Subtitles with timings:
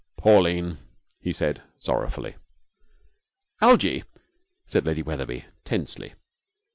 [0.17, 0.79] 'Pauline!'
[1.19, 2.35] he said, sorrowfully.
[3.61, 4.03] 'Algie!'
[4.65, 6.15] said Lady Wetherby, tensely.